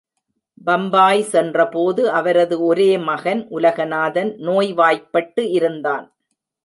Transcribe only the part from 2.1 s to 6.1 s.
அவரது ஒரே மகன் உலகநாதன் நோய்வாய்பட்டு இருந்தான்.